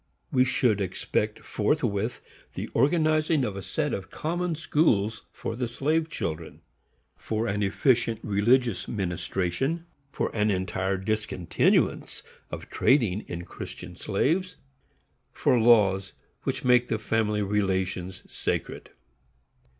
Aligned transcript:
We 0.31 0.45
should 0.45 0.81
expect 0.81 1.45
forthwith 1.45 2.21
the 2.55 2.69
organizing 2.73 3.45
of 3.45 3.55
a 3.55 3.61
set 3.61 3.93
of 3.93 4.09
common 4.09 4.55
schools 4.55 5.27
for 5.31 5.55
the 5.55 5.67
slave 5.67 6.09
children; 6.09 6.61
for 7.15 7.45
an 7.45 7.61
efficient 7.61 8.19
religious 8.23 8.87
ministration; 8.87 9.85
for 10.11 10.35
an 10.35 10.49
entire 10.49 10.97
discontinuance 10.97 12.23
of 12.49 12.67
trading 12.71 13.25
in 13.27 13.43
Christian 13.45 13.95
slaves; 13.95 14.55
for 15.33 15.59
laws 15.59 16.13
which 16.45 16.63
make 16.65 16.87
the 16.87 16.97
family 16.97 17.43
relations 17.43 18.23
sacred. 18.25 18.89